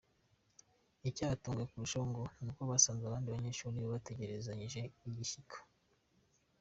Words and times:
Icyabatunguye 1.09 1.67
kurushaho 1.71 2.05
ngo 2.11 2.23
ni 2.43 2.49
uko 2.51 2.61
basanze 2.71 3.03
abandi 3.05 3.27
banyeshuri 3.35 3.75
babategerezanyije 3.83 4.79
igishyika. 5.07 5.57